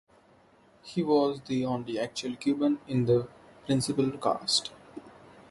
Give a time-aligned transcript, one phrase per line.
[0.81, 3.27] He was the only actual Cuban in the
[3.67, 4.71] principal cast.